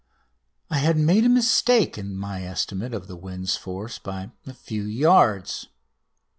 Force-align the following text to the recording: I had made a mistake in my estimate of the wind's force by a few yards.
I 0.71 0.79
had 0.79 0.97
made 0.97 1.25
a 1.25 1.29
mistake 1.29 1.95
in 1.95 2.15
my 2.15 2.43
estimate 2.43 2.91
of 2.91 3.05
the 3.05 3.15
wind's 3.15 3.55
force 3.55 3.99
by 3.99 4.31
a 4.47 4.53
few 4.55 4.81
yards. 4.83 5.67